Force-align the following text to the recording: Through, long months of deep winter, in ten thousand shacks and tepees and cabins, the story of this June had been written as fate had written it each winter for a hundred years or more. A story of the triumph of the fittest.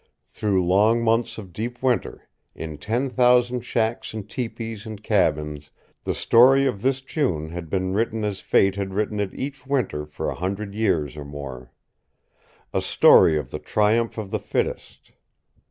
Through, 0.25 0.65
long 0.65 1.03
months 1.03 1.37
of 1.37 1.53
deep 1.53 1.83
winter, 1.83 2.27
in 2.55 2.79
ten 2.79 3.07
thousand 3.07 3.59
shacks 3.61 4.15
and 4.15 4.27
tepees 4.27 4.83
and 4.87 5.03
cabins, 5.03 5.69
the 6.05 6.15
story 6.15 6.65
of 6.65 6.81
this 6.81 7.01
June 7.01 7.49
had 7.49 7.69
been 7.69 7.93
written 7.93 8.23
as 8.25 8.39
fate 8.39 8.75
had 8.77 8.95
written 8.95 9.19
it 9.19 9.31
each 9.35 9.67
winter 9.67 10.07
for 10.07 10.27
a 10.27 10.33
hundred 10.35 10.73
years 10.73 11.15
or 11.17 11.23
more. 11.25 11.71
A 12.73 12.81
story 12.81 13.37
of 13.37 13.51
the 13.51 13.59
triumph 13.59 14.17
of 14.17 14.31
the 14.31 14.39
fittest. 14.39 15.11